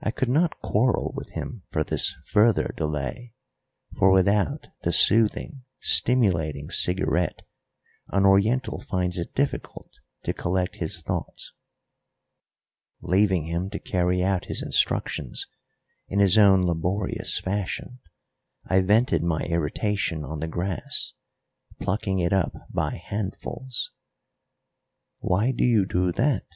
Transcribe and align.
I 0.00 0.10
could 0.12 0.30
not 0.30 0.62
quarrel 0.62 1.12
with 1.14 1.32
him 1.32 1.64
for 1.68 1.84
this 1.84 2.16
further 2.28 2.72
delay, 2.74 3.34
for 3.98 4.10
without 4.10 4.68
the 4.82 4.92
soothing, 4.92 5.64
stimulating 5.78 6.70
cigarette 6.70 7.42
an 8.08 8.24
Oriental 8.24 8.80
finds 8.80 9.18
it 9.18 9.34
difficult 9.34 10.00
to 10.22 10.32
collect 10.32 10.76
his 10.76 11.02
thoughts. 11.02 11.52
Leaving 13.02 13.44
him 13.44 13.68
to 13.68 13.78
carry 13.78 14.24
out 14.24 14.46
his 14.46 14.62
instructions 14.62 15.46
in 16.08 16.18
his 16.18 16.38
own 16.38 16.62
laborious 16.62 17.38
fashion, 17.38 17.98
I 18.64 18.80
vented 18.80 19.22
my 19.22 19.40
irritation 19.40 20.24
on 20.24 20.40
the 20.40 20.48
grass, 20.48 21.12
plucking 21.78 22.20
it 22.20 22.32
up 22.32 22.54
by 22.72 22.96
handfuls. 23.04 23.92
"Why 25.18 25.50
do 25.52 25.62
you 25.66 25.84
do 25.84 26.10
that?" 26.12 26.46